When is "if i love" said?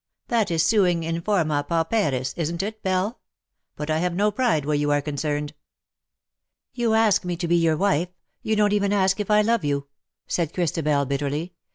9.19-9.61